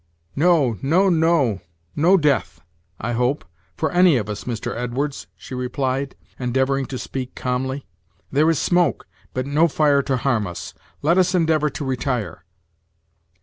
[0.35, 1.61] "No, no, no
[1.95, 2.59] no death,
[2.99, 3.45] I hope,
[3.77, 4.75] for any of us, Mr.
[4.75, 7.85] Edwards," she replied, endeavoring to speak calmly;
[8.31, 10.73] there is smoke, but no fire to harm us.
[11.03, 12.43] "Let us endeavor to retire."